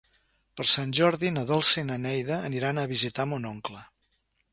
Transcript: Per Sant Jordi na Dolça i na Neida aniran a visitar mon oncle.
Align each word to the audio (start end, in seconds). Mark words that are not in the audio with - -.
Per 0.59 0.63
Sant 0.69 0.93
Jordi 0.99 1.29
na 1.35 1.43
Dolça 1.51 1.75
i 1.83 1.87
na 1.89 1.97
Neida 2.05 2.39
aniran 2.49 2.81
a 2.81 2.87
visitar 2.93 3.27
mon 3.33 3.47
oncle. 3.51 3.83